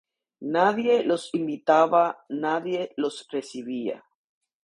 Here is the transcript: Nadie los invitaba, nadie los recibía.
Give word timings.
Nadie 0.55 1.03
los 1.03 1.29
invitaba, 1.35 2.25
nadie 2.27 2.91
los 2.97 3.27
recibía. 3.29 4.03